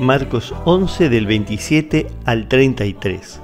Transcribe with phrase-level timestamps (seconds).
[0.00, 3.38] Marcos 11 del 27 al 33.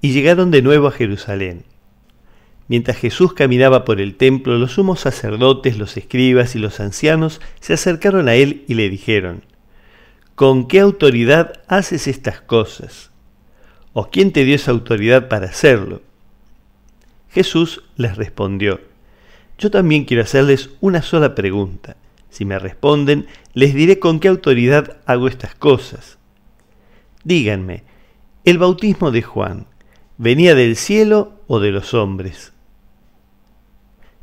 [0.00, 1.64] Y llegaron de nuevo a Jerusalén.
[2.66, 7.74] Mientras Jesús caminaba por el templo, los sumos sacerdotes, los escribas y los ancianos se
[7.74, 9.42] acercaron a él y le dijeron,
[10.34, 13.10] ¿Con qué autoridad haces estas cosas?
[13.92, 16.00] ¿O quién te dio esa autoridad para hacerlo?
[17.28, 18.80] Jesús les respondió,
[19.58, 21.96] Yo también quiero hacerles una sola pregunta.
[22.30, 26.18] Si me responden, les diré con qué autoridad hago estas cosas.
[27.24, 27.84] Díganme,
[28.44, 29.66] ¿el bautismo de Juan
[30.16, 32.52] venía del cielo o de los hombres?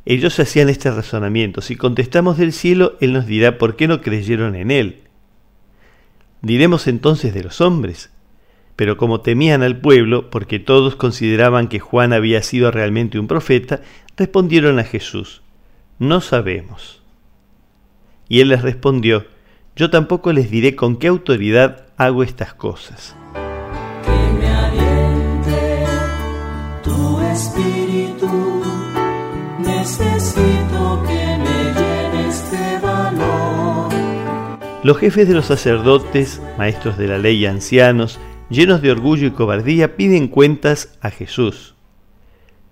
[0.04, 1.60] Ellos hacían este razonamiento.
[1.60, 5.02] Si contestamos del cielo, Él nos dirá por qué no creyeron en Él.
[6.42, 8.10] Diremos entonces de los hombres.
[8.76, 13.80] Pero como temían al pueblo, porque todos consideraban que Juan había sido realmente un profeta,
[14.16, 15.42] respondieron a Jesús,
[15.98, 17.02] no sabemos.
[18.28, 19.26] Y él les respondió,
[19.76, 23.14] yo tampoco les diré con qué autoridad hago estas cosas.
[24.04, 25.84] Que me aliente
[26.82, 28.64] tu espíritu
[29.58, 33.92] necesito que me llenes de valor.
[34.82, 38.18] Los jefes de los sacerdotes, maestros de la ley y ancianos,
[38.48, 41.74] llenos de orgullo y cobardía, piden cuentas a Jesús,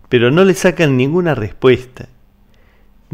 [0.08, 2.08] pero no le sacan ninguna respuesta.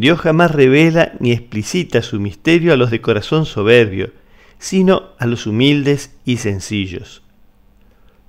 [0.01, 4.13] Dios jamás revela ni explicita su misterio a los de corazón soberbio,
[4.59, 7.21] sino a los humildes y sencillos.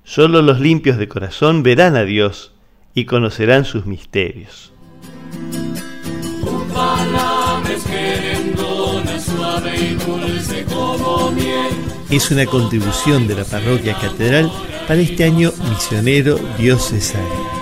[0.04, 2.52] Solo los limpios de corazón verán a Dios
[2.92, 4.70] y conocerán sus misterios.
[12.10, 14.52] Es una contribución de la parroquia catedral
[14.86, 17.61] para este año misionero diocesano.